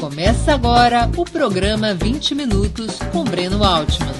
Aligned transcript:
Começa 0.00 0.54
agora 0.54 1.10
o 1.14 1.26
programa 1.26 1.92
20 1.92 2.34
Minutos 2.34 2.98
com 3.12 3.22
Breno 3.22 3.62
Altman. 3.62 4.14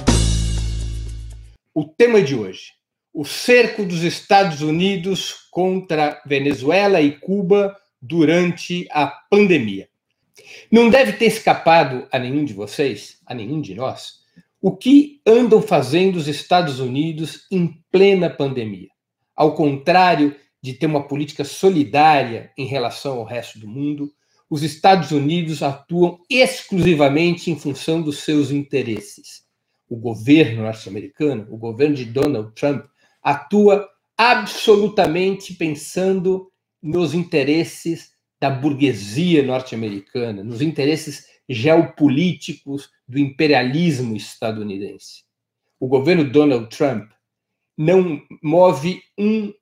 O 1.73 1.85
tema 1.85 2.21
de 2.21 2.35
hoje: 2.35 2.73
o 3.11 3.25
cerco 3.25 3.83
dos 3.83 4.03
Estados 4.03 4.61
Unidos 4.61 5.47
contra 5.49 6.21
Venezuela 6.23 7.01
e 7.01 7.17
Cuba 7.17 7.75
durante 7.99 8.87
a 8.91 9.07
pandemia. 9.07 9.89
Não 10.71 10.87
deve 10.87 11.13
ter 11.13 11.25
escapado 11.25 12.07
a 12.11 12.19
nenhum 12.19 12.45
de 12.45 12.53
vocês, 12.53 13.17
a 13.25 13.33
nenhum 13.33 13.59
de 13.59 13.73
nós, 13.73 14.19
o 14.61 14.77
que 14.77 15.19
andam 15.25 15.63
fazendo 15.63 16.17
os 16.17 16.27
Estados 16.27 16.79
Unidos 16.79 17.47
em 17.51 17.83
plena 17.91 18.29
pandemia. 18.29 18.89
Ao 19.35 19.55
contrário 19.55 20.35
de 20.61 20.73
ter 20.73 20.85
uma 20.85 21.07
política 21.07 21.43
solidária 21.43 22.51
em 22.55 22.67
relação 22.67 23.17
ao 23.17 23.25
resto 23.25 23.57
do 23.57 23.67
mundo, 23.67 24.13
os 24.51 24.63
Estados 24.63 25.11
Unidos 25.11 25.63
atuam 25.63 26.19
exclusivamente 26.29 27.49
em 27.49 27.57
função 27.57 28.01
dos 28.01 28.19
seus 28.19 28.51
interesses. 28.51 29.45
O 29.87 29.95
governo 29.95 30.63
norte-americano, 30.63 31.47
o 31.49 31.55
governo 31.55 31.95
de 31.95 32.03
Donald 32.03 32.53
Trump, 32.53 32.85
atua 33.23 33.89
absolutamente 34.17 35.53
pensando 35.53 36.51
nos 36.83 37.13
interesses 37.13 38.11
da 38.41 38.49
burguesia 38.49 39.41
norte-americana, 39.41 40.43
nos 40.43 40.61
interesses 40.61 41.27
geopolíticos 41.47 42.89
do 43.07 43.17
imperialismo 43.17 44.17
estadunidense. 44.17 45.23
O 45.79 45.87
governo 45.87 46.29
Donald 46.29 46.67
Trump 46.75 47.09
não 47.77 48.21
move 48.43 49.01
um 49.17 49.53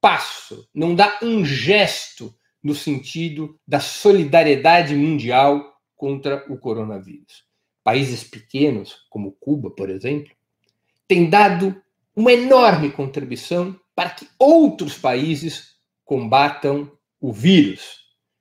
passo, 0.00 0.68
não 0.72 0.94
dá 0.94 1.18
um 1.20 1.44
gesto 1.44 2.32
no 2.66 2.74
sentido 2.74 3.56
da 3.64 3.78
solidariedade 3.78 4.92
mundial 4.92 5.78
contra 5.94 6.44
o 6.52 6.58
coronavírus. 6.58 7.44
Países 7.84 8.24
pequenos, 8.24 9.06
como 9.08 9.30
Cuba, 9.38 9.70
por 9.70 9.88
exemplo, 9.88 10.34
têm 11.06 11.30
dado 11.30 11.80
uma 12.14 12.32
enorme 12.32 12.90
contribuição 12.90 13.78
para 13.94 14.10
que 14.10 14.26
outros 14.36 14.98
países 14.98 15.76
combatam 16.04 16.90
o 17.20 17.32
vírus, 17.32 18.00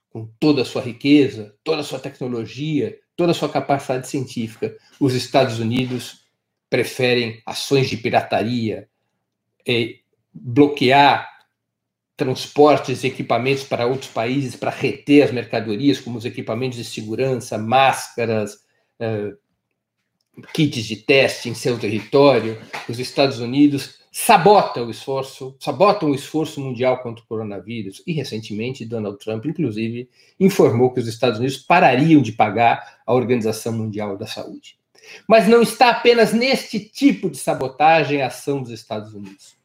com 0.09 0.25
toda 0.39 0.63
a 0.63 0.65
sua 0.65 0.81
riqueza, 0.81 1.55
toda 1.63 1.81
a 1.81 1.83
sua 1.83 1.99
tecnologia, 1.99 2.97
toda 3.15 3.31
a 3.31 3.35
sua 3.35 3.47
capacidade 3.47 4.07
científica. 4.07 4.75
Os 4.99 5.13
Estados 5.13 5.59
Unidos 5.59 6.25
preferem 6.67 7.43
ações 7.45 7.91
de 7.91 7.97
pirataria, 7.97 8.89
eh, 9.67 9.99
bloquear 10.33 11.34
transportes 12.16 13.03
e 13.03 13.08
equipamentos 13.08 13.63
para 13.63 13.85
outros 13.85 14.09
países 14.09 14.55
para 14.55 14.71
reter 14.71 15.23
as 15.23 15.31
mercadorias, 15.31 15.99
como 15.99 16.17
os 16.17 16.25
equipamentos 16.25 16.77
de 16.77 16.85
segurança, 16.85 17.57
máscaras, 17.57 18.55
uh, 18.99 19.38
kits 20.53 20.85
de 20.85 20.97
teste 20.97 21.49
em 21.49 21.53
seu 21.53 21.77
território. 21.77 22.57
Os 22.88 22.99
Estados 22.99 23.39
Unidos 23.39 23.99
sabotam 24.11 24.88
o 24.88 24.91
esforço, 24.91 25.57
sabotam 25.59 26.11
o 26.11 26.16
esforço 26.16 26.61
mundial 26.61 26.99
contra 26.99 27.23
o 27.23 27.27
coronavírus. 27.27 28.02
E 28.07 28.13
recentemente 28.13 28.85
Donald 28.85 29.17
Trump, 29.19 29.45
inclusive, 29.45 30.09
informou 30.39 30.94
que 30.94 31.02
os 31.02 31.07
Estados 31.07 31.38
Unidos 31.39 31.57
parariam 31.57 32.22
de 32.22 32.31
pagar 32.31 33.02
a 33.05 33.13
Organização 33.13 33.73
Mundial 33.73 34.17
da 34.17 34.25
Saúde. 34.25 34.77
Mas 35.27 35.47
não 35.47 35.61
está 35.61 35.89
apenas 35.89 36.31
neste 36.31 36.79
tipo 36.79 37.29
de 37.29 37.38
sabotagem 37.38 38.22
a 38.22 38.27
ação 38.27 38.61
dos 38.61 38.72
Estados 38.72 39.13
Unidos 39.13 39.55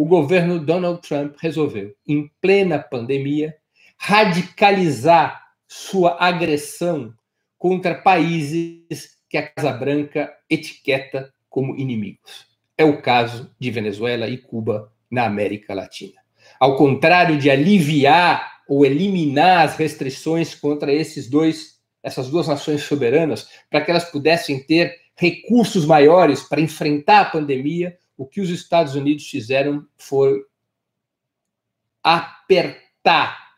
o 0.00 0.06
governo 0.06 0.58
Donald 0.58 1.06
Trump 1.06 1.36
resolveu, 1.38 1.94
em 2.08 2.30
plena 2.40 2.78
pandemia, 2.78 3.54
radicalizar 3.98 5.48
sua 5.68 6.16
agressão 6.18 7.12
contra 7.58 7.94
países 7.94 9.18
que 9.28 9.36
a 9.36 9.46
Casa 9.46 9.70
Branca 9.72 10.32
etiqueta 10.48 11.30
como 11.50 11.76
inimigos. 11.76 12.46
É 12.78 12.82
o 12.82 13.02
caso 13.02 13.54
de 13.60 13.70
Venezuela 13.70 14.26
e 14.26 14.38
Cuba 14.38 14.90
na 15.10 15.26
América 15.26 15.74
Latina. 15.74 16.18
Ao 16.58 16.76
contrário 16.76 17.36
de 17.36 17.50
aliviar 17.50 18.62
ou 18.66 18.86
eliminar 18.86 19.66
as 19.66 19.76
restrições 19.76 20.54
contra 20.54 20.90
esses 20.90 21.28
dois, 21.28 21.78
essas 22.02 22.30
duas 22.30 22.48
nações 22.48 22.84
soberanas, 22.84 23.50
para 23.68 23.82
que 23.82 23.90
elas 23.90 24.10
pudessem 24.10 24.64
ter 24.64 24.96
recursos 25.14 25.84
maiores 25.84 26.40
para 26.40 26.62
enfrentar 26.62 27.20
a 27.20 27.24
pandemia, 27.26 27.98
o 28.20 28.26
que 28.26 28.42
os 28.42 28.50
Estados 28.50 28.94
Unidos 28.94 29.26
fizeram 29.26 29.88
foi 29.96 30.44
apertar 32.02 33.54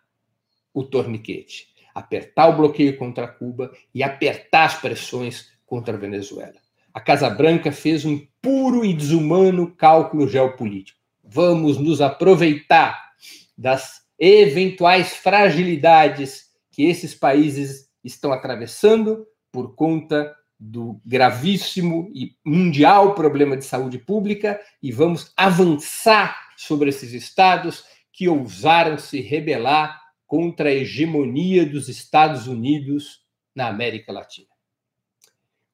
o 0.73 0.85
torniquete, 0.85 1.67
apertar 1.93 2.47
o 2.47 2.57
bloqueio 2.57 2.97
contra 2.97 3.27
Cuba 3.27 3.73
e 3.93 4.05
apertar 4.05 4.67
as 4.67 4.81
pressões 4.81 5.51
contra 5.67 5.97
a 5.97 5.99
Venezuela. 5.99 6.55
A 6.95 7.01
Casa 7.01 7.29
Branca 7.29 7.73
fez 7.73 8.05
um 8.05 8.25
puro 8.41 8.85
e 8.85 8.95
desumano 8.95 9.75
cálculo 9.75 10.29
geopolítico. 10.29 11.01
Vamos 11.25 11.77
nos 11.79 12.01
aproveitar 12.01 13.15
das 13.59 14.07
eventuais 14.17 15.13
fragilidades 15.17 16.53
que 16.71 16.85
esses 16.85 17.17
países 17.17 17.91
estão 18.05 18.33
atravessando 18.33 19.27
por 19.51 19.75
conta 19.75 20.33
do 20.65 21.01
gravíssimo 21.05 22.09
e 22.15 22.37
mundial 22.45 23.17
problema 23.17 23.57
de 23.57 23.65
saúde 23.65 23.99
pública 23.99 24.61
e 24.81 24.93
vamos 24.93 25.33
avançar 25.37 26.53
sobre 26.57 26.89
esses 26.89 27.13
estados 27.13 27.85
que 28.13 28.29
ousaram 28.29 28.97
se 28.97 29.21
rebelar 29.21 30.01
contra 30.25 30.69
a 30.69 30.73
hegemonia 30.73 31.67
dos 31.67 31.89
Estados 31.89 32.47
Unidos 32.47 33.25
na 33.53 33.67
América 33.67 34.13
Latina. 34.13 34.47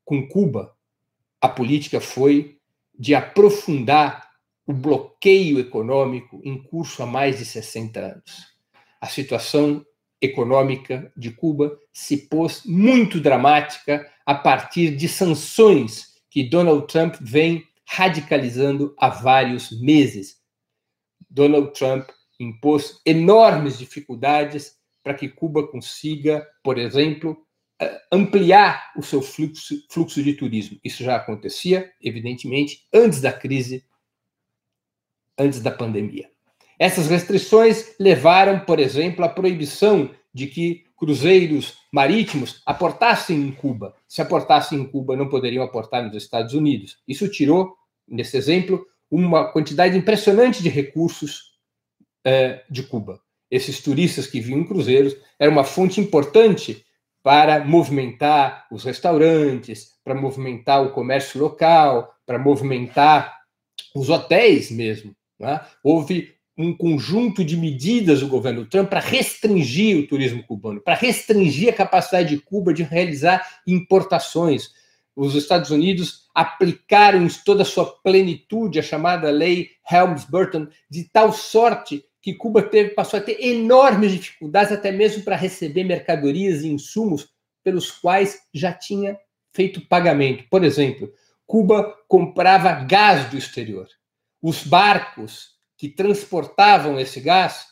Com 0.06 0.26
Cuba, 0.26 0.75
a 1.38 1.50
política 1.50 2.00
foi 2.00 2.59
de 2.99 3.15
aprofundar 3.15 4.31
o 4.66 4.72
bloqueio 4.72 5.59
econômico 5.59 6.41
em 6.43 6.62
curso 6.62 7.03
há 7.03 7.06
mais 7.06 7.38
de 7.38 7.44
60 7.44 8.00
anos. 8.00 8.56
A 8.99 9.06
situação 9.06 9.84
econômica 10.20 11.12
de 11.16 11.30
Cuba 11.30 11.78
se 11.92 12.16
pôs 12.28 12.62
muito 12.64 13.20
dramática 13.20 14.10
a 14.26 14.34
partir 14.34 14.96
de 14.96 15.08
sanções 15.08 16.18
que 16.30 16.42
Donald 16.42 16.86
Trump 16.86 17.16
vem 17.20 17.66
radicalizando 17.86 18.94
há 18.98 19.08
vários 19.08 19.80
meses. 19.80 20.38
Donald 21.30 21.72
Trump 21.72 22.08
impôs 22.38 23.00
enormes 23.04 23.78
dificuldades 23.78 24.76
para 25.02 25.14
que 25.14 25.28
Cuba 25.28 25.66
consiga, 25.66 26.46
por 26.62 26.78
exemplo, 26.78 27.36
eh, 27.80 28.00
ampliar 28.12 28.92
o 28.96 29.02
seu 29.02 29.22
fluxo, 29.22 29.74
fluxo 29.90 30.22
de 30.22 30.34
turismo. 30.34 30.78
Isso 30.84 31.02
já 31.02 31.16
acontecia, 31.16 31.92
evidentemente, 32.00 32.86
antes 32.92 33.20
da 33.20 33.32
crise, 33.32 33.84
antes 35.38 35.60
da 35.60 35.70
pandemia. 35.70 36.30
Essas 36.78 37.08
restrições 37.08 37.94
levaram, 37.98 38.60
por 38.60 38.78
exemplo, 38.78 39.24
à 39.24 39.28
proibição 39.28 40.10
de 40.32 40.46
que 40.46 40.84
cruzeiros 40.96 41.78
marítimos 41.92 42.62
aportassem 42.66 43.40
em 43.40 43.52
Cuba. 43.52 43.94
Se 44.06 44.20
aportassem 44.20 44.80
em 44.80 44.84
Cuba, 44.84 45.16
não 45.16 45.28
poderiam 45.28 45.64
aportar 45.64 46.04
nos 46.04 46.14
Estados 46.14 46.54
Unidos. 46.54 46.98
Isso 47.06 47.28
tirou, 47.28 47.74
nesse 48.06 48.36
exemplo, 48.36 48.84
uma 49.10 49.50
quantidade 49.50 49.96
impressionante 49.96 50.62
de 50.62 50.68
recursos 50.68 51.54
eh, 52.24 52.62
de 52.68 52.82
Cuba. 52.82 53.20
Esses 53.50 53.80
turistas 53.80 54.26
que 54.26 54.40
vinham 54.40 54.60
em 54.60 54.66
cruzeiros 54.66 55.16
eram 55.38 55.52
uma 55.52 55.64
fonte 55.64 56.00
importante 56.00 56.84
para 57.22 57.64
movimentar 57.64 58.66
os 58.70 58.84
restaurantes, 58.84 59.98
para 60.04 60.14
movimentar 60.14 60.82
o 60.84 60.90
comércio 60.90 61.40
local, 61.40 62.14
para 62.26 62.38
movimentar 62.38 63.38
os 63.94 64.08
hotéis 64.08 64.70
mesmo. 64.70 65.14
Né? 65.38 65.60
Houve 65.82 66.38
um 66.58 66.76
conjunto 66.76 67.44
de 67.44 67.56
medidas 67.56 68.19
do 68.19 68.26
governo 68.26 68.66
Trump 68.66 68.88
para 68.91 68.98
restringir 68.98 69.96
o 69.96 70.06
turismo 70.08 70.43
cubano, 70.43 70.81
para 70.81 70.94
restringir 70.94 71.69
a 71.69 71.76
capacidade 71.76 72.31
de 72.31 72.43
Cuba 72.43 72.75
de 72.75 72.82
realizar 72.82 73.60
importações. 73.64 74.72
Os 75.14 75.37
Estados 75.37 75.70
Unidos 75.70 76.28
aplicaram 76.34 77.25
em 77.25 77.28
toda 77.44 77.62
a 77.62 77.64
sua 77.64 77.87
plenitude 78.02 78.81
a 78.81 78.82
chamada 78.82 79.31
lei 79.31 79.70
Helms-Burton, 79.88 80.66
de 80.90 81.05
tal 81.05 81.32
sorte 81.32 82.05
que 82.20 82.34
Cuba 82.34 82.60
teve, 82.60 82.90
passou 82.90 83.20
a 83.20 83.22
ter 83.22 83.40
enormes 83.40 84.10
dificuldades 84.10 84.72
até 84.72 84.90
mesmo 84.90 85.22
para 85.22 85.37
receber 85.37 85.84
mercadorias 85.84 86.62
e 86.62 86.69
insumos 86.69 87.28
pelos 87.62 87.90
quais 87.93 88.40
já 88.52 88.72
tinha 88.72 89.16
feito 89.52 89.81
pagamento. 89.87 90.44
Por 90.50 90.64
exemplo, 90.64 91.12
Cuba 91.46 91.96
comprava 92.08 92.72
gás 92.84 93.31
do 93.31 93.38
exterior. 93.38 93.87
Os 94.43 94.64
barcos 94.64 95.57
que 95.78 95.88
transportavam 95.88 97.00
esse 97.00 97.20
gás 97.20 97.69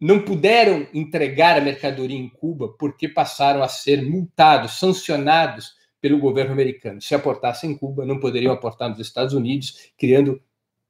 não 0.00 0.24
puderam 0.24 0.86
entregar 0.94 1.58
a 1.58 1.60
mercadoria 1.60 2.16
em 2.16 2.28
Cuba 2.28 2.74
porque 2.78 3.06
passaram 3.06 3.62
a 3.62 3.68
ser 3.68 4.00
multados, 4.02 4.78
sancionados 4.78 5.74
pelo 6.00 6.18
governo 6.18 6.52
americano. 6.52 7.02
Se 7.02 7.14
aportassem 7.14 7.72
em 7.72 7.76
Cuba, 7.76 8.06
não 8.06 8.18
poderiam 8.18 8.54
aportar 8.54 8.88
nos 8.88 8.98
Estados 8.98 9.34
Unidos, 9.34 9.90
criando 9.98 10.40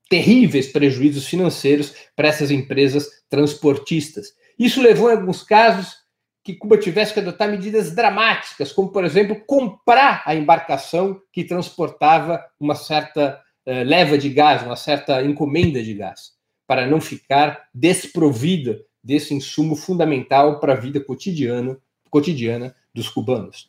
terríveis 0.09 0.69
prejuízos 0.69 1.27
financeiros 1.27 1.95
para 2.15 2.29
essas 2.29 2.51
empresas 2.51 3.09
transportistas. 3.29 4.35
Isso 4.59 4.81
levou, 4.81 5.11
em 5.11 5.15
alguns 5.15 5.43
casos, 5.43 5.97
que 6.45 6.55
Cuba 6.55 6.79
tivesse 6.79 7.13
que 7.13 7.21
adotar 7.21 7.51
medidas 7.51 7.95
dramáticas, 7.95 8.73
como, 8.73 8.91
por 8.91 9.05
exemplo, 9.05 9.41
comprar 9.47 10.23
a 10.25 10.35
embarcação 10.35 11.21
que 11.33 11.45
transportava 11.45 12.45
uma 12.59 12.75
certa 12.75 13.41
uh, 13.67 13.85
leva 13.85 14.17
de 14.17 14.29
gás, 14.31 14.63
uma 14.63 14.77
certa 14.77 15.23
encomenda 15.23 15.83
de 15.83 15.95
gás, 15.95 16.33
para 16.71 16.87
não 16.87 17.01
ficar 17.01 17.69
desprovida 17.75 18.81
desse 19.03 19.35
insumo 19.35 19.75
fundamental 19.75 20.61
para 20.61 20.75
a 20.75 20.77
vida 20.77 21.01
cotidiana, 21.01 21.77
cotidiana 22.09 22.77
dos 22.95 23.09
cubanos. 23.09 23.69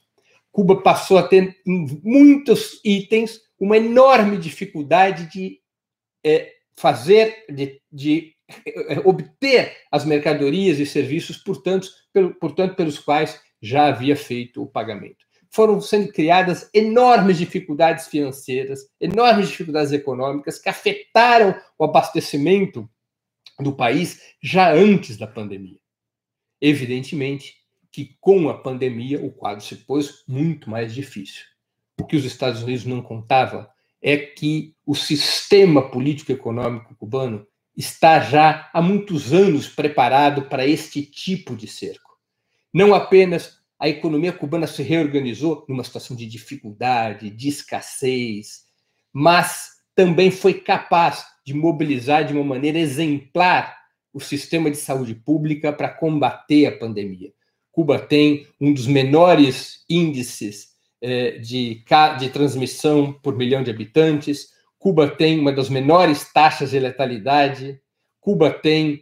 Cuba 0.52 0.84
passou 0.84 1.18
a 1.18 1.24
ter, 1.24 1.58
em 1.66 2.00
muitos 2.04 2.80
itens, 2.86 3.42
uma 3.60 3.76
enorme 3.76 4.38
dificuldade 4.38 5.32
de 5.32 5.60
é, 6.24 6.54
fazer, 6.76 7.44
de, 7.50 7.82
de 7.92 8.36
é, 8.68 9.00
obter 9.04 9.76
as 9.92 10.06
mercadorias 10.06 10.78
e 10.78 10.86
serviços, 10.86 11.38
portanto, 11.38 11.90
pelo, 12.14 12.36
portanto, 12.36 12.76
pelos 12.76 13.00
quais 13.00 13.42
já 13.60 13.88
havia 13.88 14.16
feito 14.16 14.62
o 14.62 14.68
pagamento. 14.68 15.26
Foram 15.52 15.82
sendo 15.82 16.12
criadas 16.12 16.70
enormes 16.74 17.38
dificuldades 17.38 18.08
financeiras, 18.08 18.90
enormes 19.00 19.50
dificuldades 19.50 19.92
econômicas 19.92 20.58
que 20.58 20.70
afetaram 20.70 21.54
o 21.78 21.84
abastecimento 21.84 22.90
do 23.60 23.74
país 23.74 24.22
já 24.42 24.74
antes 24.74 25.18
da 25.18 25.28
pandemia. 25.28 25.80
Evidentemente 26.60 27.62
que 27.92 28.16
com 28.22 28.50
a 28.50 28.58
pandemia 28.58 29.20
o 29.24 29.30
quadro 29.30 29.64
se 29.64 29.76
pôs 29.76 30.24
muito 30.26 30.70
mais 30.70 30.94
difícil. 30.94 31.44
O 32.00 32.06
que 32.06 32.16
os 32.16 32.24
Estados 32.24 32.64
Unidos 32.64 32.86
não 32.86 33.02
contavam 33.02 33.68
é 34.02 34.18
que 34.18 34.74
o 34.86 34.96
sistema 34.96 35.92
político-econômico 35.92 36.96
cubano 36.96 37.46
está 37.76 38.20
já 38.20 38.70
há 38.74 38.82
muitos 38.82 39.34
anos 39.34 39.68
preparado 39.68 40.44
para 40.44 40.66
este 40.66 41.04
tipo 41.04 41.56
de 41.56 41.68
cerco. 41.68 42.18
Não 42.74 42.94
apenas 42.94 43.61
a 43.82 43.90
economia 43.90 44.32
cubana 44.32 44.68
se 44.68 44.84
reorganizou 44.84 45.66
numa 45.68 45.84
situação 45.84 46.16
de 46.16 46.28
dificuldade, 46.28 47.32
de 47.32 47.50
escassez, 47.50 48.66
mas 49.12 49.72
também 49.96 50.30
foi 50.30 50.54
capaz 50.54 51.26
de 51.44 51.56
mobilizar 51.56 52.24
de 52.24 52.32
uma 52.32 52.44
maneira 52.44 52.78
exemplar 52.78 53.76
o 54.14 54.20
sistema 54.20 54.70
de 54.70 54.78
saúde 54.78 55.16
pública 55.16 55.74
para 55.74 55.90
combater 55.90 56.68
a 56.68 56.78
pandemia. 56.78 57.34
Cuba 57.72 57.98
tem 57.98 58.46
um 58.60 58.72
dos 58.72 58.86
menores 58.86 59.84
índices 59.90 60.68
eh, 61.02 61.40
de, 61.40 61.84
de 62.20 62.30
transmissão 62.30 63.12
por 63.12 63.36
milhão 63.36 63.64
de 63.64 63.72
habitantes, 63.72 64.50
Cuba 64.78 65.10
tem 65.10 65.40
uma 65.40 65.52
das 65.52 65.70
menores 65.70 66.32
taxas 66.32 66.70
de 66.70 66.80
letalidade, 66.80 67.82
Cuba 68.20 68.52
tem 68.52 69.02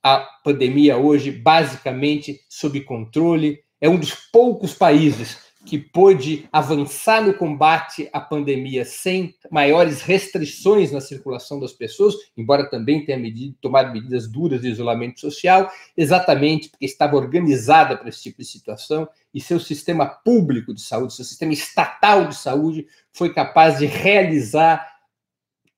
a 0.00 0.18
pandemia 0.44 0.96
hoje 0.96 1.32
basicamente 1.32 2.40
sob 2.48 2.80
controle, 2.82 3.58
é 3.80 3.88
um 3.88 3.98
dos 3.98 4.14
poucos 4.32 4.74
países 4.74 5.50
que 5.64 5.78
pôde 5.78 6.48
avançar 6.50 7.22
no 7.22 7.34
combate 7.34 8.08
à 8.12 8.20
pandemia 8.20 8.84
sem 8.84 9.34
maiores 9.50 10.00
restrições 10.00 10.90
na 10.90 11.00
circulação 11.00 11.60
das 11.60 11.72
pessoas, 11.72 12.14
embora 12.36 12.68
também 12.68 13.04
tenha 13.04 13.18
medido, 13.18 13.56
tomado 13.60 13.92
medidas 13.92 14.26
duras 14.26 14.62
de 14.62 14.68
isolamento 14.68 15.20
social, 15.20 15.70
exatamente 15.96 16.70
porque 16.70 16.86
estava 16.86 17.16
organizada 17.16 17.96
para 17.96 18.08
esse 18.08 18.22
tipo 18.22 18.38
de 18.38 18.48
situação 18.48 19.08
e 19.34 19.40
seu 19.40 19.60
sistema 19.60 20.06
público 20.06 20.72
de 20.72 20.80
saúde, 20.80 21.14
seu 21.14 21.24
sistema 21.24 21.52
estatal 21.52 22.26
de 22.26 22.36
saúde 22.36 22.86
foi 23.12 23.32
capaz 23.32 23.78
de 23.78 23.86
realizar 23.86 24.86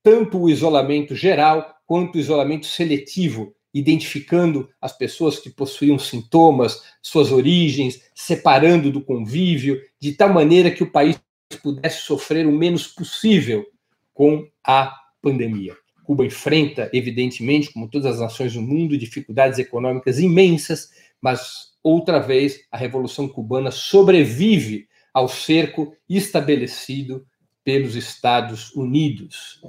tanto 0.02 0.38
o 0.40 0.50
isolamento 0.50 1.14
geral 1.14 1.76
quanto 1.86 2.16
o 2.16 2.18
isolamento 2.18 2.66
seletivo 2.66 3.54
identificando 3.72 4.68
as 4.80 4.96
pessoas 4.96 5.38
que 5.38 5.50
possuíam 5.50 5.98
sintomas, 5.98 6.82
suas 7.00 7.32
origens, 7.32 8.02
separando 8.14 8.90
do 8.90 9.00
convívio, 9.00 9.80
de 9.98 10.12
tal 10.12 10.32
maneira 10.32 10.70
que 10.70 10.82
o 10.82 10.90
país 10.90 11.18
pudesse 11.62 12.02
sofrer 12.02 12.46
o 12.46 12.52
menos 12.52 12.86
possível 12.86 13.66
com 14.12 14.46
a 14.64 14.94
pandemia. 15.20 15.76
Cuba 16.04 16.26
enfrenta, 16.26 16.90
evidentemente, 16.92 17.72
como 17.72 17.88
todas 17.88 18.14
as 18.14 18.20
nações 18.20 18.54
do 18.54 18.62
mundo, 18.62 18.98
dificuldades 18.98 19.58
econômicas 19.58 20.18
imensas, 20.18 20.90
mas 21.20 21.72
outra 21.82 22.18
vez 22.18 22.60
a 22.70 22.76
Revolução 22.76 23.28
Cubana 23.28 23.70
sobrevive 23.70 24.88
ao 25.14 25.28
cerco 25.28 25.94
estabelecido 26.08 27.26
pelos 27.64 27.94
Estados 27.94 28.74
Unidos. 28.74 29.62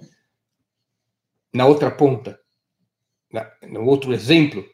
Na 1.53 1.65
outra 1.65 1.91
ponta, 1.91 2.39
outro 3.85 4.13
exemplo 4.13 4.65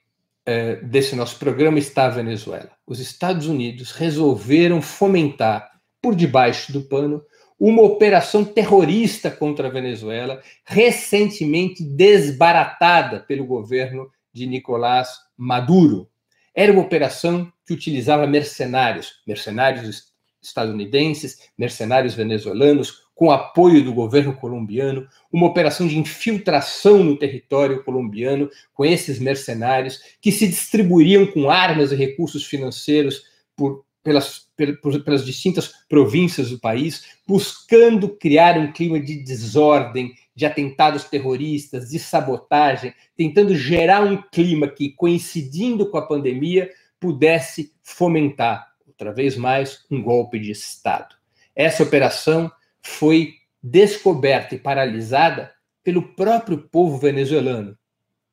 é, 0.45 0.77
desse 0.77 1.15
nosso 1.15 1.37
programa 1.37 1.79
está 1.79 2.05
a 2.05 2.09
Venezuela. 2.09 2.71
Os 2.85 2.99
Estados 2.99 3.47
Unidos 3.47 3.91
resolveram 3.91 4.81
fomentar, 4.81 5.69
por 6.01 6.15
debaixo 6.15 6.71
do 6.71 6.81
pano, 6.81 7.21
uma 7.59 7.81
operação 7.81 8.45
terrorista 8.45 9.29
contra 9.29 9.67
a 9.67 9.71
Venezuela, 9.71 10.41
recentemente 10.63 11.83
desbaratada 11.83 13.19
pelo 13.19 13.45
governo 13.45 14.09
de 14.33 14.47
Nicolás 14.47 15.09
Maduro. 15.37 16.09
Era 16.55 16.71
uma 16.71 16.81
operação 16.81 17.51
que 17.65 17.73
utilizava 17.73 18.25
mercenários, 18.25 19.21
mercenários 19.27 20.13
estadunidenses, 20.41 21.49
mercenários 21.57 22.15
venezuelanos, 22.15 23.08
com 23.19 23.31
apoio 23.31 23.83
do 23.83 23.93
governo 23.93 24.33
colombiano, 24.33 25.05
uma 25.29 25.45
operação 25.45 25.85
de 25.85 25.99
infiltração 25.99 27.03
no 27.03 27.17
território 27.17 27.83
colombiano 27.83 28.49
com 28.73 28.85
esses 28.85 29.19
mercenários 29.19 29.99
que 30.21 30.31
se 30.31 30.47
distribuiriam 30.47 31.27
com 31.27 31.49
armas 31.49 31.91
e 31.91 31.97
recursos 31.97 32.45
financeiros 32.45 33.25
por, 33.57 33.83
pelas, 34.01 34.47
por, 34.81 35.03
pelas 35.03 35.25
distintas 35.25 35.69
províncias 35.89 36.49
do 36.49 36.59
país, 36.59 37.17
buscando 37.27 38.07
criar 38.07 38.57
um 38.57 38.71
clima 38.71 38.97
de 39.01 39.17
desordem, 39.21 40.13
de 40.33 40.45
atentados 40.45 41.03
terroristas, 41.03 41.89
de 41.89 41.99
sabotagem, 41.99 42.93
tentando 43.17 43.53
gerar 43.53 44.01
um 44.01 44.15
clima 44.31 44.65
que, 44.65 44.91
coincidindo 44.91 45.89
com 45.89 45.97
a 45.97 46.07
pandemia, 46.07 46.69
pudesse 46.97 47.73
fomentar, 47.83 48.65
outra 48.87 49.11
vez 49.11 49.35
mais, 49.35 49.83
um 49.91 50.01
golpe 50.01 50.39
de 50.39 50.51
Estado. 50.51 51.15
Essa 51.53 51.83
operação 51.83 52.49
foi 52.81 53.35
descoberta 53.61 54.55
e 54.55 54.59
paralisada 54.59 55.51
pelo 55.83 56.13
próprio 56.13 56.57
povo 56.57 56.97
venezuelano, 56.97 57.77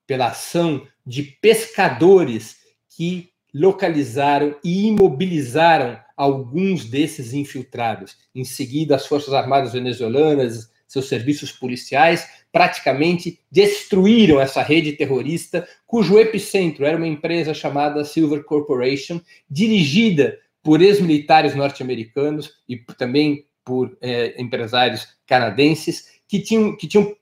pela 0.06 0.28
ação 0.28 0.86
de 1.04 1.22
pescadores 1.22 2.56
que 2.88 3.30
localizaram 3.52 4.54
e 4.62 4.86
imobilizaram 4.86 5.98
alguns 6.16 6.84
desses 6.84 7.32
infiltrados. 7.32 8.16
Em 8.34 8.44
seguida, 8.44 8.96
as 8.96 9.06
Forças 9.06 9.34
Armadas 9.34 9.72
venezuelanas, 9.72 10.70
seus 10.86 11.08
serviços 11.08 11.52
policiais, 11.52 12.28
praticamente 12.52 13.40
destruíram 13.50 14.40
essa 14.40 14.62
rede 14.62 14.92
terrorista, 14.92 15.66
cujo 15.86 16.18
epicentro 16.18 16.84
era 16.84 16.96
uma 16.96 17.06
empresa 17.06 17.52
chamada 17.52 18.04
Silver 18.04 18.44
Corporation, 18.44 19.20
dirigida 19.50 20.38
por 20.62 20.80
ex-militares 20.80 21.54
norte-americanos 21.54 22.54
e 22.68 22.76
também 22.76 23.46
por 23.66 23.98
é, 24.00 24.40
empresários 24.40 25.08
canadenses 25.26 26.16
que 26.28 26.40
tinham, 26.40 26.76
que 26.76 26.86
tinham 26.86 27.14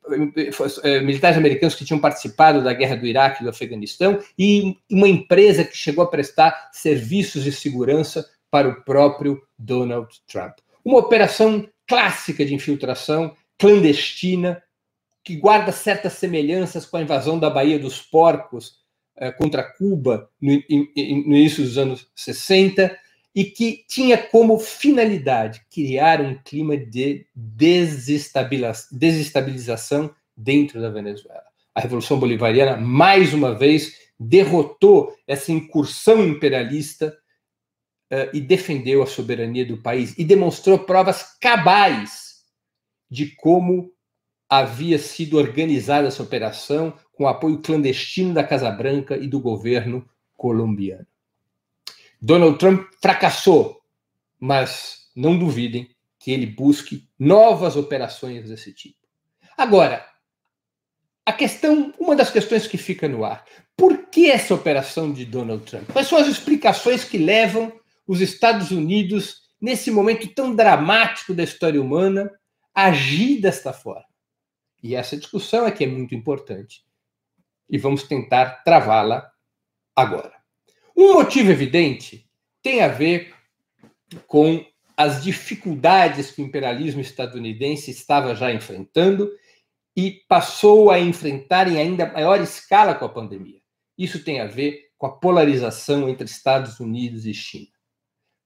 é, 0.82 1.00
militares 1.00 1.38
americanos 1.38 1.74
que 1.74 1.84
tinham 1.84 1.98
participado 1.98 2.62
da 2.62 2.72
guerra 2.74 2.96
do 2.96 3.06
Iraque 3.06 3.40
e 3.40 3.44
do 3.44 3.50
Afeganistão 3.50 4.20
e 4.38 4.76
uma 4.90 5.08
empresa 5.08 5.64
que 5.64 5.76
chegou 5.76 6.04
a 6.04 6.10
prestar 6.10 6.70
serviços 6.72 7.42
de 7.44 7.52
segurança 7.52 8.28
para 8.50 8.68
o 8.68 8.82
próprio 8.84 9.42
Donald 9.58 10.08
Trump. 10.28 10.58
Uma 10.84 10.98
operação 10.98 11.66
clássica 11.86 12.44
de 12.44 12.54
infiltração 12.54 13.34
clandestina 13.58 14.62
que 15.22 15.36
guarda 15.36 15.72
certas 15.72 16.12
semelhanças 16.14 16.84
com 16.84 16.98
a 16.98 17.02
invasão 17.02 17.38
da 17.38 17.48
Baía 17.48 17.78
dos 17.78 18.02
Porcos 18.02 18.84
é, 19.16 19.32
contra 19.32 19.62
Cuba 19.62 20.28
no, 20.40 20.52
no 20.52 21.36
início 21.36 21.62
dos 21.64 21.78
anos 21.78 22.06
60 22.14 23.03
e 23.34 23.44
que 23.44 23.84
tinha 23.88 24.16
como 24.16 24.58
finalidade 24.58 25.62
criar 25.70 26.20
um 26.20 26.36
clima 26.36 26.76
de 26.76 27.26
desestabilização 27.34 30.14
dentro 30.36 30.80
da 30.80 30.90
Venezuela. 30.90 31.42
A 31.74 31.80
Revolução 31.80 32.20
Bolivariana, 32.20 32.76
mais 32.76 33.34
uma 33.34 33.52
vez, 33.52 33.98
derrotou 34.18 35.12
essa 35.26 35.50
incursão 35.50 36.24
imperialista 36.24 37.18
uh, 38.12 38.30
e 38.32 38.40
defendeu 38.40 39.02
a 39.02 39.06
soberania 39.06 39.66
do 39.66 39.82
país 39.82 40.16
e 40.16 40.24
demonstrou 40.24 40.78
provas 40.78 41.36
cabais 41.40 42.44
de 43.10 43.34
como 43.34 43.92
havia 44.48 44.98
sido 44.98 45.36
organizada 45.36 46.06
essa 46.06 46.22
operação 46.22 46.96
com 47.12 47.26
apoio 47.26 47.58
clandestino 47.58 48.32
da 48.32 48.44
Casa 48.44 48.70
Branca 48.70 49.16
e 49.16 49.26
do 49.26 49.40
governo 49.40 50.08
colombiano. 50.36 51.06
Donald 52.26 52.58
Trump 52.58 52.88
fracassou, 53.02 53.82
mas 54.40 55.10
não 55.14 55.38
duvidem 55.38 55.94
que 56.18 56.30
ele 56.30 56.46
busque 56.46 57.06
novas 57.18 57.76
operações 57.76 58.48
desse 58.48 58.72
tipo. 58.72 58.96
Agora, 59.58 60.02
a 61.26 61.34
questão, 61.34 61.92
uma 62.00 62.16
das 62.16 62.30
questões 62.30 62.66
que 62.66 62.78
fica 62.78 63.06
no 63.06 63.26
ar, 63.26 63.44
Por 63.76 64.06
que 64.06 64.30
essa 64.30 64.54
operação 64.54 65.12
de 65.12 65.26
Donald 65.26 65.64
Trump? 65.64 65.90
Quais 65.92 66.08
são 66.08 66.16
as 66.16 66.26
explicações 66.26 67.04
que 67.04 67.18
levam 67.18 67.78
os 68.06 68.22
Estados 68.22 68.70
Unidos, 68.70 69.42
nesse 69.60 69.90
momento 69.90 70.26
tão 70.32 70.54
dramático 70.54 71.34
da 71.34 71.42
história 71.42 71.82
humana, 71.82 72.30
a 72.74 72.86
agir 72.86 73.38
desta 73.38 73.72
forma? 73.72 74.06
E 74.82 74.94
essa 74.94 75.14
discussão 75.14 75.66
é 75.66 75.72
que 75.72 75.84
é 75.84 75.86
muito 75.86 76.14
importante. 76.14 76.84
E 77.68 77.76
vamos 77.76 78.04
tentar 78.04 78.62
travá-la 78.62 79.30
agora. 79.94 80.43
Um 80.96 81.14
motivo 81.14 81.50
evidente 81.50 82.28
tem 82.62 82.82
a 82.82 82.88
ver 82.88 83.34
com 84.26 84.64
as 84.96 85.22
dificuldades 85.22 86.30
que 86.30 86.40
o 86.40 86.44
imperialismo 86.44 87.00
estadunidense 87.00 87.90
estava 87.90 88.34
já 88.34 88.52
enfrentando 88.52 89.30
e 89.96 90.22
passou 90.28 90.90
a 90.90 90.98
enfrentar 90.98 91.68
em 91.68 91.78
ainda 91.78 92.06
maior 92.06 92.40
escala 92.40 92.94
com 92.94 93.04
a 93.04 93.08
pandemia. 93.08 93.60
Isso 93.96 94.22
tem 94.24 94.40
a 94.40 94.46
ver 94.46 94.88
com 94.96 95.06
a 95.06 95.12
polarização 95.12 96.08
entre 96.08 96.24
Estados 96.24 96.80
Unidos 96.80 97.26
e 97.26 97.34
China. 97.34 97.68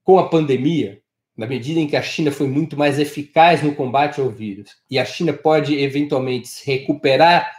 Com 0.03 0.19
a 0.19 0.29
pandemia, 0.29 1.03
na 1.37 1.47
medida 1.47 1.79
em 1.79 1.87
que 1.87 1.97
a 1.97 2.03
China 2.03 2.33
foi 2.33 2.49
muito 2.49 2.77
mais 2.77 2.99
eficaz 2.99 3.63
no 3.63 3.75
combate 3.75 4.21
ao 4.21 4.31
vírus 4.31 4.77
e 4.91 4.99
a 4.99 5.05
China 5.05 5.33
pode 5.33 5.79
eventualmente 5.79 6.49
se 6.49 6.67
recuperar 6.67 7.51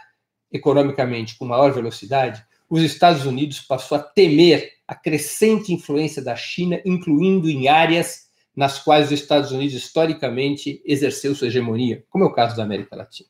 economicamente 0.52 1.38
com 1.38 1.46
maior 1.46 1.72
velocidade, 1.72 2.44
os 2.70 2.82
Estados 2.82 3.26
Unidos 3.26 3.60
passou 3.60 3.98
a 3.98 4.00
temer 4.00 4.72
a 4.86 4.94
crescente 4.94 5.72
influência 5.72 6.22
da 6.22 6.36
China, 6.36 6.80
incluindo 6.84 7.50
em 7.50 7.66
áreas 7.66 8.30
nas 8.54 8.78
quais 8.78 9.06
os 9.06 9.12
Estados 9.12 9.50
Unidos 9.50 9.74
historicamente 9.74 10.80
exerceu 10.84 11.34
sua 11.34 11.48
hegemonia, 11.48 12.04
como 12.08 12.24
é 12.24 12.26
o 12.28 12.32
caso 12.32 12.56
da 12.56 12.62
América 12.62 12.94
Latina. 12.94 13.28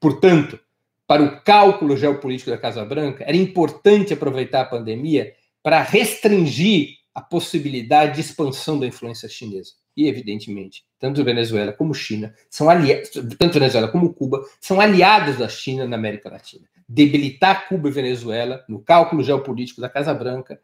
Portanto, 0.00 0.58
para 1.06 1.22
o 1.22 1.40
cálculo 1.42 1.96
geopolítico 1.96 2.50
da 2.50 2.58
Casa 2.58 2.84
Branca, 2.84 3.24
era 3.24 3.36
importante 3.36 4.12
aproveitar 4.12 4.62
a 4.62 4.66
pandemia 4.66 5.34
para 5.62 5.82
restringir 5.82 6.96
a 7.14 7.20
possibilidade 7.20 8.14
de 8.14 8.20
expansão 8.20 8.78
da 8.78 8.86
influência 8.86 9.28
chinesa. 9.28 9.72
E, 9.96 10.08
evidentemente, 10.08 10.84
tanto 11.04 11.22
Venezuela 11.22 11.70
como 11.70 11.92
China 11.92 12.34
são 12.48 12.70
aliados, 12.70 13.10
tanto 13.38 13.58
Venezuela 13.58 13.88
como 13.88 14.14
Cuba 14.14 14.42
são 14.58 14.80
aliados 14.80 15.36
da 15.36 15.46
China 15.50 15.86
na 15.86 15.96
América 15.96 16.30
Latina. 16.30 16.66
Debilitar 16.88 17.68
Cuba 17.68 17.90
e 17.90 17.92
Venezuela 17.92 18.64
no 18.66 18.78
cálculo 18.80 19.22
geopolítico 19.22 19.82
da 19.82 19.88
Casa 19.90 20.14
Branca 20.14 20.58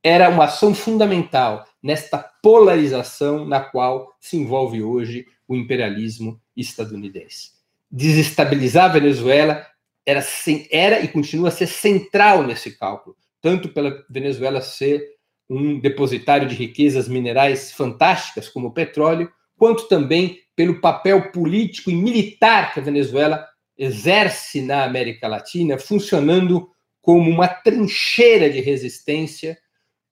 era 0.00 0.28
uma 0.28 0.44
ação 0.44 0.72
fundamental 0.72 1.66
nesta 1.82 2.16
polarização 2.16 3.44
na 3.44 3.58
qual 3.58 4.14
se 4.20 4.36
envolve 4.36 4.80
hoje 4.84 5.26
o 5.48 5.56
imperialismo 5.56 6.40
estadunidense. 6.56 7.50
Desestabilizar 7.90 8.84
a 8.84 8.92
Venezuela 8.92 9.66
era, 10.06 10.24
era 10.70 11.00
e 11.00 11.08
continua 11.08 11.48
a 11.48 11.52
ser 11.52 11.66
central 11.66 12.44
nesse 12.44 12.78
cálculo, 12.78 13.16
tanto 13.40 13.68
pela 13.68 14.04
Venezuela 14.08 14.60
ser 14.60 15.16
um 15.50 15.80
depositário 15.80 16.46
de 16.46 16.54
riquezas 16.54 17.08
minerais 17.08 17.72
fantásticas, 17.72 18.48
como 18.48 18.68
o 18.68 18.72
petróleo, 18.72 19.28
quanto 19.62 19.86
também 19.86 20.40
pelo 20.56 20.80
papel 20.80 21.30
político 21.30 21.88
e 21.88 21.94
militar 21.94 22.74
que 22.74 22.80
a 22.80 22.82
Venezuela 22.82 23.46
exerce 23.78 24.60
na 24.60 24.82
América 24.82 25.28
Latina, 25.28 25.78
funcionando 25.78 26.68
como 27.00 27.30
uma 27.30 27.46
trincheira 27.46 28.50
de 28.50 28.58
resistência 28.58 29.56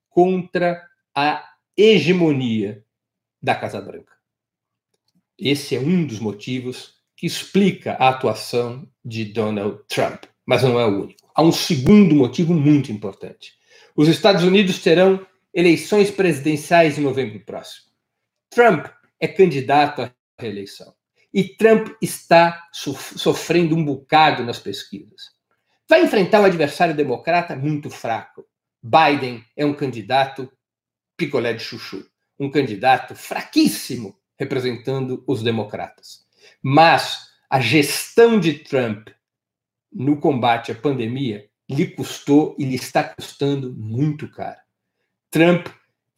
contra 0.07 0.81
a 1.13 1.45
hegemonia 1.75 2.81
da 3.43 3.53
Casa 3.53 3.81
Branca. 3.81 4.13
Esse 5.37 5.75
é 5.75 5.79
um 5.81 6.05
dos 6.05 6.21
motivos 6.21 6.93
que 7.17 7.27
explica 7.27 7.97
a 7.99 8.07
atuação 8.07 8.87
de 9.03 9.25
Donald 9.25 9.81
Trump, 9.89 10.23
mas 10.45 10.63
não 10.63 10.79
é 10.79 10.85
o 10.85 11.01
único. 11.03 11.27
Há 11.35 11.43
um 11.43 11.51
segundo 11.51 12.15
motivo 12.15 12.53
muito 12.53 12.89
importante. 12.89 13.51
Os 13.97 14.07
Estados 14.07 14.45
Unidos 14.45 14.79
terão 14.79 15.27
eleições 15.53 16.09
presidenciais 16.09 16.97
em 16.97 17.01
novembro 17.01 17.41
próximo. 17.41 17.91
Trump 18.49 18.87
é 19.21 19.27
candidato 19.27 20.01
à 20.01 20.11
reeleição. 20.37 20.93
E 21.33 21.43
Trump 21.43 21.89
está 22.01 22.67
sofrendo 22.73 23.75
um 23.75 23.85
bocado 23.85 24.43
nas 24.43 24.59
pesquisas. 24.59 25.29
Vai 25.87 26.03
enfrentar 26.03 26.41
um 26.41 26.45
adversário 26.45 26.95
democrata 26.95 27.55
muito 27.55 27.89
fraco. 27.89 28.45
Biden 28.83 29.45
é 29.55 29.65
um 29.65 29.73
candidato 29.73 30.51
picolé 31.15 31.53
de 31.53 31.63
chuchu, 31.63 32.05
um 32.39 32.49
candidato 32.49 33.15
fraquíssimo 33.15 34.17
representando 34.37 35.23
os 35.27 35.43
democratas. 35.43 36.25
Mas 36.61 37.27
a 37.49 37.59
gestão 37.59 38.39
de 38.39 38.55
Trump 38.55 39.09
no 39.93 40.19
combate 40.19 40.71
à 40.71 40.75
pandemia 40.75 41.47
lhe 41.69 41.87
custou 41.87 42.55
e 42.57 42.65
lhe 42.65 42.75
está 42.75 43.03
custando 43.03 43.73
muito 43.73 44.27
caro. 44.29 44.59
Trump 45.29 45.67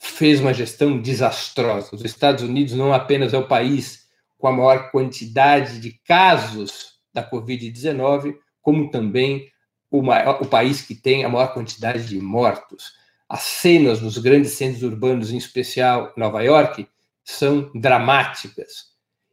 fez 0.03 0.41
uma 0.41 0.53
gestão 0.53 0.99
desastrosa. 1.01 1.95
Os 1.95 2.03
Estados 2.03 2.43
Unidos 2.43 2.73
não 2.73 2.93
apenas 2.93 3.33
é 3.33 3.37
o 3.37 3.47
país 3.47 4.05
com 4.37 4.47
a 4.47 4.51
maior 4.51 4.91
quantidade 4.91 5.79
de 5.79 5.91
casos 6.05 6.99
da 7.13 7.27
Covid-19, 7.27 8.35
como 8.61 8.91
também 8.91 9.47
o, 9.89 10.01
maior, 10.01 10.41
o 10.41 10.45
país 10.45 10.81
que 10.81 10.93
tem 10.93 11.23
a 11.23 11.29
maior 11.29 11.53
quantidade 11.53 12.05
de 12.05 12.19
mortos. 12.19 12.91
As 13.29 13.43
cenas 13.43 14.01
nos 14.01 14.17
grandes 14.17 14.51
centros 14.51 14.83
urbanos, 14.83 15.31
em 15.31 15.37
especial 15.37 16.11
Nova 16.17 16.41
York, 16.43 16.85
são 17.23 17.71
dramáticas. 17.73 18.91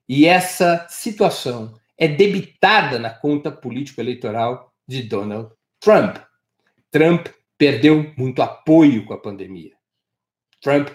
E 0.09 0.25
essa 0.25 0.87
situação 0.89 1.75
é 1.99 2.07
debitada 2.07 2.99
na 2.99 3.11
conta 3.11 3.50
político-eleitoral 3.50 4.73
de 4.87 5.03
Donald 5.03 5.50
Trump. 5.81 6.17
Trump 6.93 7.27
perdeu 7.59 8.12
muito 8.17 8.41
apoio 8.41 9.05
com 9.05 9.15
a 9.15 9.19
pandemia. 9.19 9.80
Trump 10.61 10.88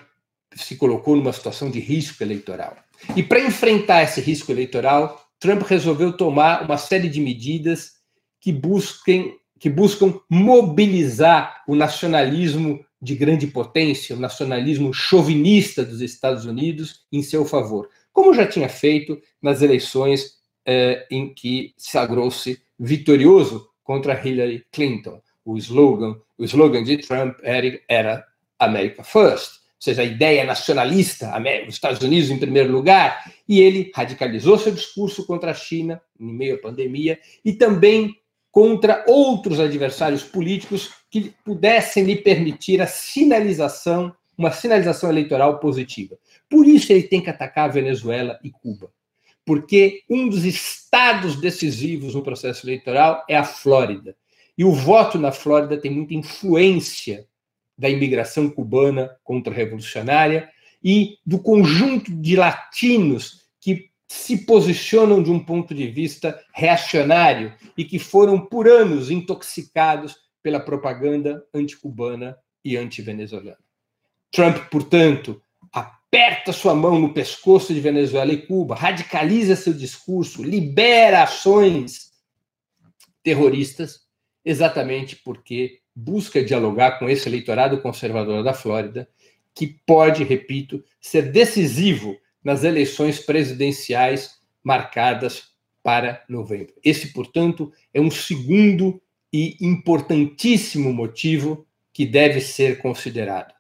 se 0.55 0.75
colocou 0.75 1.15
numa 1.15 1.33
situação 1.33 1.69
de 1.69 1.79
risco 1.79 2.23
eleitoral. 2.23 2.75
E 3.15 3.21
para 3.21 3.41
enfrentar 3.41 4.03
esse 4.03 4.21
risco 4.21 4.51
eleitoral, 4.51 5.25
Trump 5.39 5.63
resolveu 5.63 6.13
tomar 6.15 6.63
uma 6.63 6.77
série 6.77 7.09
de 7.09 7.19
medidas 7.19 7.93
que 8.39 8.51
busquem 8.51 9.37
que 9.57 9.69
buscam 9.69 10.19
mobilizar 10.29 11.63
o 11.65 11.75
nacionalismo 11.75 12.85
de 13.01 13.15
grande 13.15 13.47
potência, 13.47 14.15
o 14.15 14.19
nacionalismo 14.19 14.93
chauvinista 14.93 15.83
dos 15.83 16.01
Estados 16.01 16.45
Unidos 16.45 17.05
em 17.11 17.23
seu 17.23 17.45
favor, 17.45 17.89
como 18.11 18.33
já 18.33 18.45
tinha 18.45 18.67
feito 18.67 19.17
nas 19.41 19.61
eleições 19.61 20.39
eh, 20.65 21.07
em 21.09 21.33
que 21.33 21.73
sagrou-se 21.77 22.61
vitorioso 22.77 23.67
contra 23.81 24.21
Hillary 24.21 24.65
Clinton 24.71 25.21
o 25.45 25.57
slogan, 25.57 26.19
o 26.37 26.43
slogan 26.43 26.83
de 26.83 26.97
Trump 26.97 27.37
era, 27.43 27.79
era 27.87 28.25
America 28.59 29.03
First, 29.03 29.55
ou 29.55 29.81
seja, 29.85 30.01
a 30.01 30.05
ideia 30.05 30.43
nacionalista, 30.45 31.31
os 31.67 31.75
Estados 31.75 32.01
Unidos 32.01 32.31
em 32.31 32.39
primeiro 32.39 32.71
lugar, 32.71 33.31
e 33.47 33.59
ele 33.59 33.91
radicalizou 33.93 34.57
seu 34.57 34.71
discurso 34.71 35.25
contra 35.25 35.51
a 35.51 35.53
China 35.53 36.01
em 36.19 36.33
meio 36.33 36.55
à 36.55 36.57
pandemia 36.57 37.19
e 37.43 37.53
também 37.53 38.15
contra 38.51 39.03
outros 39.05 39.59
adversários 39.59 40.23
políticos 40.23 40.93
que 41.11 41.33
pudessem 41.43 42.05
lhe 42.05 42.15
permitir 42.15 42.81
a 42.81 42.87
sinalização, 42.87 44.15
uma 44.37 44.49
sinalização 44.49 45.09
eleitoral 45.09 45.59
positiva. 45.59 46.17
Por 46.49 46.65
isso 46.65 46.91
ele 46.91 47.03
tem 47.03 47.21
que 47.21 47.29
atacar 47.29 47.65
a 47.65 47.73
Venezuela 47.73 48.39
e 48.41 48.49
Cuba, 48.49 48.91
porque 49.45 50.03
um 50.09 50.29
dos 50.29 50.45
estados 50.45 51.35
decisivos 51.35 52.15
no 52.15 52.23
processo 52.23 52.65
eleitoral 52.65 53.25
é 53.29 53.35
a 53.35 53.43
Flórida. 53.43 54.15
E 54.57 54.63
o 54.63 54.71
voto 54.71 55.19
na 55.19 55.33
Flórida 55.33 55.77
tem 55.77 55.91
muita 55.91 56.13
influência 56.13 57.27
da 57.77 57.89
imigração 57.89 58.49
cubana 58.49 59.15
contra-revolucionária 59.23 60.49
e 60.83 61.17
do 61.25 61.39
conjunto 61.39 62.11
de 62.15 62.35
latinos 62.35 63.45
que 63.59 63.89
se 64.07 64.45
posicionam 64.45 65.21
de 65.21 65.31
um 65.31 65.39
ponto 65.39 65.73
de 65.73 65.87
vista 65.87 66.39
reacionário 66.53 67.53
e 67.75 67.83
que 67.83 67.99
foram 67.99 68.39
por 68.39 68.67
anos 68.67 69.09
intoxicados 69.09 70.15
pela 70.41 70.59
propaganda 70.59 71.43
anticubana 71.53 72.37
e 72.63 72.77
anti-venezuelana. 72.77 73.57
Trump, 74.31 74.57
portanto, 74.69 75.41
aperta 75.71 76.53
sua 76.53 76.75
mão 76.75 76.99
no 76.99 77.13
pescoço 77.13 77.73
de 77.73 77.79
Venezuela 77.79 78.31
e 78.31 78.45
Cuba, 78.45 78.75
radicaliza 78.75 79.55
seu 79.55 79.73
discurso, 79.73 80.43
libera 80.43 81.23
ações 81.23 82.11
terroristas 83.23 84.05
exatamente 84.45 85.15
porque 85.15 85.79
busca 85.95 86.43
dialogar 86.43 86.99
com 86.99 87.09
esse 87.09 87.29
eleitorado 87.29 87.81
conservador 87.81 88.43
da 88.43 88.53
Flórida, 88.53 89.07
que 89.53 89.79
pode, 89.85 90.23
repito, 90.23 90.83
ser 90.99 91.31
decisivo 91.31 92.17
nas 92.43 92.63
eleições 92.63 93.19
presidenciais 93.19 94.39
marcadas 94.63 95.53
para 95.81 96.23
novembro. 96.27 96.73
Esse, 96.83 97.13
portanto, 97.13 97.71
é 97.93 98.01
um 98.01 98.11
segundo 98.11 99.01
e 99.31 99.55
importantíssimo 99.61 100.91
motivo 100.93 101.65
que 101.93 102.05
deve 102.05 102.41
ser 102.41 102.79
considerado. 102.79 103.53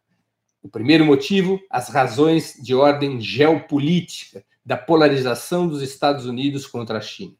O 0.61 0.67
primeiro 0.67 1.05
motivo, 1.05 1.61
as 1.69 1.89
razões 1.89 2.59
de 2.61 2.73
ordem 2.73 3.21
geopolítica 3.21 4.43
da 4.65 4.75
polarização 4.75 5.67
dos 5.67 5.81
Estados 5.81 6.25
Unidos 6.25 6.65
contra 6.65 6.97
a 6.97 7.01
China. 7.01 7.33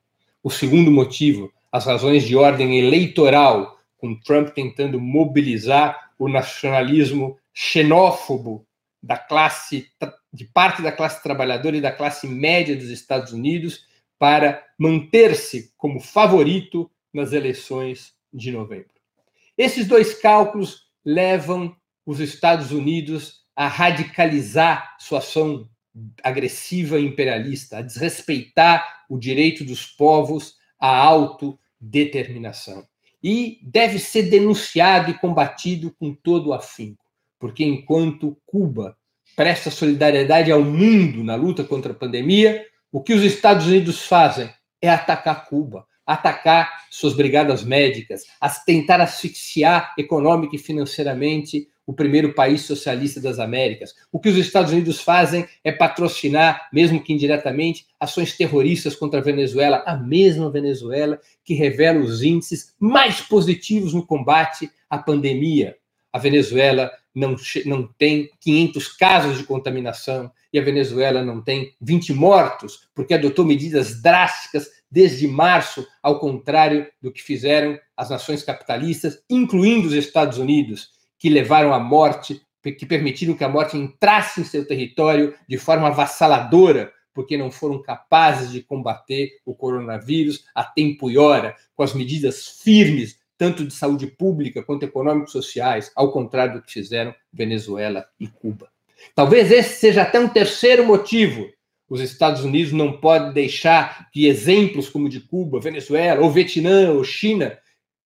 O 0.43 0.51
segundo 0.51 0.91
motivo, 0.91 1.51
as 1.71 1.85
razões 1.85 2.23
de 2.23 2.35
ordem 2.35 2.77
eleitoral 2.77 3.74
com 4.05 4.19
Trump 4.19 4.49
tentando 4.49 4.99
mobilizar 4.99 6.11
o 6.19 6.29
nacionalismo 6.29 7.39
xenófobo 7.51 8.67
da 9.01 9.17
classe 9.17 9.89
de 10.31 10.45
parte 10.45 10.83
da 10.83 10.91
classe 10.91 11.23
trabalhadora 11.23 11.77
e 11.77 11.81
da 11.81 11.91
classe 11.91 12.27
média 12.27 12.75
dos 12.75 12.89
Estados 12.89 13.33
Unidos 13.33 13.85
para 14.19 14.63
manter-se 14.77 15.73
como 15.75 15.99
favorito 15.99 16.89
nas 17.11 17.33
eleições 17.33 18.13
de 18.31 18.51
novembro. 18.51 18.93
Esses 19.57 19.87
dois 19.87 20.13
cálculos 20.13 20.83
levam 21.03 21.75
os 22.05 22.19
Estados 22.19 22.71
Unidos 22.71 23.45
a 23.55 23.67
radicalizar 23.67 24.95
sua 24.99 25.19
ação 25.19 25.67
agressiva 26.21 26.99
e 26.99 27.05
imperialista, 27.05 27.77
a 27.77 27.81
desrespeitar 27.81 29.05
o 29.09 29.17
direito 29.17 29.63
dos 29.63 29.85
povos 29.85 30.57
à 30.79 30.95
autodeterminação. 30.95 32.85
E 33.23 33.59
deve 33.63 33.99
ser 33.99 34.23
denunciado 34.23 35.11
e 35.11 35.13
combatido 35.13 35.93
com 35.99 36.13
todo 36.13 36.49
o 36.49 36.53
afinco, 36.53 37.03
porque 37.39 37.63
enquanto 37.63 38.37
Cuba 38.45 38.97
presta 39.35 39.69
solidariedade 39.69 40.51
ao 40.51 40.63
mundo 40.63 41.23
na 41.23 41.35
luta 41.35 41.63
contra 41.63 41.91
a 41.91 41.95
pandemia, 41.95 42.65
o 42.91 43.01
que 43.01 43.13
os 43.13 43.23
Estados 43.23 43.65
Unidos 43.65 44.05
fazem 44.05 44.49
é 44.81 44.89
atacar 44.89 45.45
Cuba, 45.45 45.85
atacar 46.05 46.85
suas 46.89 47.13
brigadas 47.13 47.63
médicas, 47.63 48.23
tentar 48.65 49.01
asfixiar 49.01 49.93
econômica 49.97 50.55
e 50.55 50.59
financeiramente 50.59 51.67
o 51.85 51.93
primeiro 51.93 52.33
país 52.33 52.61
socialista 52.61 53.21
das 53.21 53.39
Américas. 53.39 53.93
O 54.11 54.19
que 54.19 54.29
os 54.29 54.37
Estados 54.37 54.71
Unidos 54.71 55.01
fazem 55.01 55.47
é 55.63 55.71
patrocinar, 55.71 56.67
mesmo 56.73 57.01
que 57.01 57.13
indiretamente, 57.13 57.85
ações 57.99 58.35
terroristas 58.35 58.95
contra 58.95 59.19
a 59.19 59.23
Venezuela, 59.23 59.83
a 59.85 59.95
mesma 59.95 60.49
Venezuela 60.49 61.19
que 61.43 61.53
revela 61.53 61.99
os 61.99 62.23
índices 62.23 62.73
mais 62.79 63.21
positivos 63.21 63.93
no 63.93 64.05
combate 64.05 64.69
à 64.89 64.97
pandemia. 64.97 65.77
A 66.11 66.17
Venezuela 66.17 66.91
não, 67.13 67.35
não 67.65 67.87
tem 67.97 68.29
500 68.41 68.87
casos 68.89 69.37
de 69.37 69.43
contaminação 69.43 70.31
e 70.51 70.59
a 70.59 70.63
Venezuela 70.63 71.23
não 71.23 71.41
tem 71.41 71.73
20 71.81 72.13
mortos, 72.13 72.87
porque 72.95 73.13
adotou 73.13 73.45
medidas 73.45 74.01
drásticas 74.01 74.69
desde 74.89 75.27
março, 75.27 75.85
ao 76.01 76.19
contrário 76.19 76.87
do 77.01 77.11
que 77.11 77.21
fizeram 77.21 77.77
as 77.97 78.09
nações 78.09 78.43
capitalistas, 78.43 79.21
incluindo 79.29 79.87
os 79.87 79.93
Estados 79.93 80.37
Unidos, 80.37 80.91
que 81.17 81.29
levaram 81.29 81.73
à 81.73 81.79
morte, 81.79 82.41
que 82.61 82.85
permitiram 82.85 83.35
que 83.35 83.43
a 83.43 83.49
morte 83.49 83.77
entrasse 83.77 84.41
em 84.41 84.43
seu 84.43 84.67
território 84.67 85.33
de 85.47 85.57
forma 85.57 85.87
avassaladora, 85.87 86.91
porque 87.13 87.37
não 87.37 87.49
foram 87.49 87.81
capazes 87.81 88.51
de 88.51 88.61
combater 88.61 89.31
o 89.45 89.55
coronavírus 89.55 90.45
a 90.53 90.63
tempo 90.63 91.09
e 91.09 91.17
hora, 91.17 91.55
com 91.75 91.83
as 91.83 91.93
medidas 91.93 92.59
firmes 92.61 93.19
tanto 93.37 93.65
de 93.65 93.73
saúde 93.73 94.07
pública 94.07 94.63
quanto 94.63 94.83
econômicos 94.83 95.31
sociais, 95.31 95.91
ao 95.95 96.11
contrário 96.11 96.55
do 96.55 96.61
que 96.61 96.71
fizeram 96.71 97.13
Venezuela 97.31 98.05
e 98.19 98.27
Cuba. 98.27 98.69
Talvez 99.13 99.51
esse 99.51 99.79
seja 99.79 100.03
até 100.03 100.19
um 100.19 100.29
terceiro 100.29 100.85
motivo. 100.85 101.47
Os 101.87 102.01
Estados 102.01 102.43
Unidos 102.43 102.71
não 102.71 102.99
podem 102.99 103.33
deixar 103.33 104.09
que 104.11 104.25
exemplos 104.25 104.89
como 104.89 105.09
de 105.09 105.19
Cuba, 105.19 105.59
Venezuela, 105.59 106.21
ou 106.21 106.31
Vietnã, 106.31 106.91
ou 106.91 107.03
China 107.03 107.57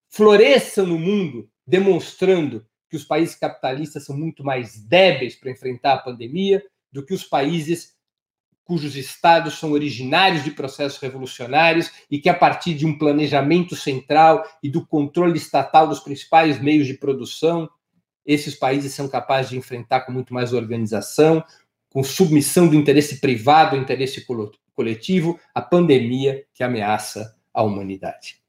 floresçam 0.10 0.86
no 0.86 0.98
mundo, 0.98 1.48
demonstrando 1.66 2.66
que 2.90 2.98
os 2.98 3.06
países 3.06 3.36
capitalistas 3.36 4.04
são 4.06 4.18
muito 4.18 4.44
mais 4.44 4.80
débeis 4.84 5.36
para 5.36 5.52
enfrentar 5.52 5.94
a 5.94 5.98
pandemia 6.00 6.64
do 6.92 7.06
que 7.06 7.14
os 7.14 7.24
países 7.24 7.98
cujos 8.70 8.96
estados 8.96 9.58
são 9.58 9.72
originários 9.72 10.44
de 10.44 10.52
processos 10.52 11.00
revolucionários 11.00 11.92
e 12.10 12.20
que, 12.20 12.30
a 12.30 12.34
partir 12.36 12.76
de 12.76 12.86
um 12.86 12.98
planejamento 12.98 13.76
central 13.76 14.46
e 14.62 14.70
do 14.70 14.86
controle 14.86 15.38
estatal 15.38 15.88
dos 15.88 16.00
principais 16.00 16.62
meios 16.62 16.86
de 16.86 16.94
produção, 16.94 17.68
esses 18.24 18.54
países 18.54 18.94
são 18.94 19.10
capazes 19.10 19.50
de 19.50 19.58
enfrentar 19.58 20.02
com 20.02 20.12
muito 20.12 20.36
mais 20.36 20.54
organização, 20.54 21.44
com 21.90 22.04
submissão 22.04 22.68
do 22.68 22.76
interesse 22.76 23.20
privado 23.20 23.76
ao 23.76 23.82
interesse 23.82 24.24
coletivo, 24.76 25.40
a 25.52 25.64
pandemia 25.64 26.46
que 26.54 26.64
ameaça 26.64 27.36
a 27.52 27.64
humanidade. 27.64 28.40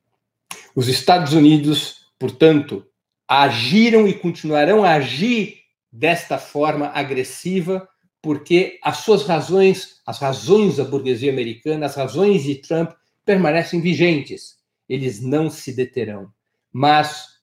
Os 0.75 0.87
Estados 0.87 1.33
Unidos, 1.33 2.13
portanto, 2.19 2.87
agiram 3.31 4.09
e 4.09 4.13
continuarão 4.13 4.83
a 4.83 4.95
agir 4.95 5.61
desta 5.93 6.37
forma 6.37 6.89
agressiva 6.89 7.89
porque 8.21 8.81
as 8.83 8.99
suas 8.99 9.23
razões, 9.23 10.01
as 10.05 10.19
razões 10.19 10.77
da 10.77 10.85
burguesia 10.85 11.31
americana, 11.31 11.87
as 11.87 11.95
razões 11.95 12.43
de 12.43 12.57
Trump 12.57 12.91
permanecem 13.25 13.81
vigentes. 13.81 14.57
Eles 14.89 15.23
não 15.23 15.49
se 15.49 15.73
deterão, 15.73 16.29
mas 16.73 17.39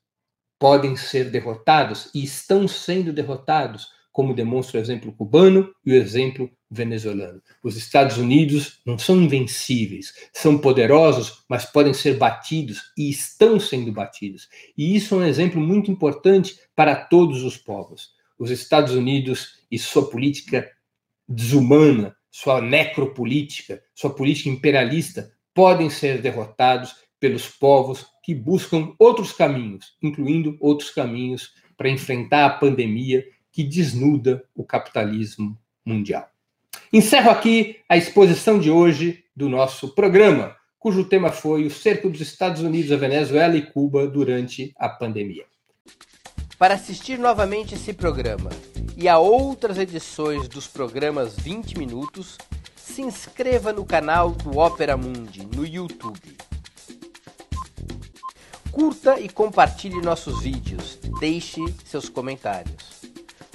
podem 0.59 0.97
ser 0.97 1.31
derrotados 1.31 2.11
e 2.13 2.21
estão 2.21 2.67
sendo 2.67 3.13
derrotados, 3.13 3.87
como 4.11 4.33
demonstra 4.33 4.79
o 4.79 4.83
exemplo 4.83 5.13
cubano 5.13 5.73
e 5.85 5.93
o 5.93 5.95
exemplo 5.95 6.51
venezuelano. 6.69 7.41
Os 7.63 7.77
Estados 7.77 8.17
Unidos 8.17 8.79
não 8.85 8.97
são 8.97 9.21
invencíveis, 9.21 10.13
são 10.33 10.57
poderosos, 10.57 11.43
mas 11.47 11.65
podem 11.65 11.93
ser 11.93 12.17
batidos 12.17 12.91
e 12.97 13.09
estão 13.09 13.59
sendo 13.59 13.91
batidos. 13.91 14.49
E 14.77 14.95
isso 14.95 15.15
é 15.15 15.17
um 15.19 15.25
exemplo 15.25 15.61
muito 15.61 15.89
importante 15.89 16.59
para 16.75 16.95
todos 16.95 17.43
os 17.43 17.57
povos. 17.57 18.11
Os 18.37 18.51
Estados 18.51 18.93
Unidos 18.93 19.59
e 19.71 19.79
sua 19.79 20.09
política 20.09 20.69
desumana, 21.27 22.15
sua 22.29 22.61
necropolítica, 22.61 23.81
sua 23.95 24.13
política 24.13 24.49
imperialista 24.49 25.31
podem 25.53 25.89
ser 25.89 26.21
derrotados 26.21 26.95
pelos 27.19 27.49
povos 27.49 28.05
que 28.23 28.35
buscam 28.35 28.93
outros 28.99 29.31
caminhos, 29.31 29.97
incluindo 30.01 30.55
outros 30.59 30.91
caminhos 30.91 31.53
para 31.75 31.89
enfrentar 31.89 32.45
a 32.45 32.49
pandemia 32.49 33.25
que 33.51 33.63
desnuda 33.63 34.43
o 34.53 34.63
capitalismo 34.63 35.57
mundial. 35.83 36.29
Encerro 36.91 37.29
aqui 37.29 37.77
a 37.89 37.97
exposição 37.97 38.59
de 38.59 38.71
hoje 38.71 39.23
do 39.35 39.49
nosso 39.49 39.93
programa, 39.93 40.55
cujo 40.79 41.03
tema 41.03 41.31
foi 41.31 41.65
o 41.65 41.71
cerco 41.71 42.09
dos 42.09 42.21
Estados 42.21 42.61
Unidos 42.61 42.91
a 42.91 42.95
Venezuela 42.95 43.55
e 43.55 43.61
Cuba 43.61 44.07
durante 44.07 44.73
a 44.77 44.87
pandemia. 44.87 45.45
Para 46.57 46.73
assistir 46.73 47.19
novamente 47.19 47.75
esse 47.75 47.93
programa 47.93 48.49
e 48.95 49.07
a 49.07 49.19
outras 49.19 49.77
edições 49.77 50.47
dos 50.47 50.65
programas 50.65 51.35
20 51.37 51.77
Minutos, 51.77 52.37
se 52.75 53.03
inscreva 53.03 53.71
no 53.71 53.85
canal 53.85 54.31
do 54.31 54.57
Opera 54.57 54.97
Mundi 54.97 55.45
no 55.55 55.63
YouTube. 55.63 56.35
Curta 58.71 59.19
e 59.19 59.29
compartilhe 59.29 60.01
nossos 60.01 60.41
vídeos, 60.41 60.97
deixe 61.19 61.61
seus 61.85 62.09
comentários. 62.09 62.86